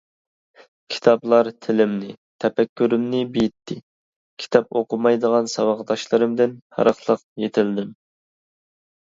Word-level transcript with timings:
كىتابلار 0.93 1.49
تىلىمنى، 1.65 2.07
تەپەككۇرۇمنى 2.45 3.21
بېيىتتى، 3.35 3.77
كىتاب 4.45 4.73
ئوقۇمايدىغان 4.81 5.53
ساۋاقداشلىرىمدىن 5.57 6.59
پەرقلىق 6.79 7.25
يېتىلدىم. 7.45 7.97